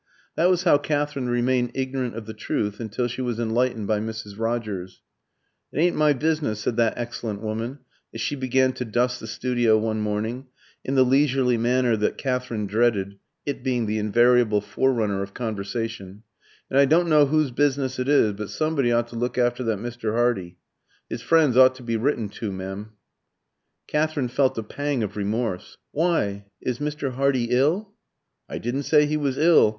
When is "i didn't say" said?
28.49-29.05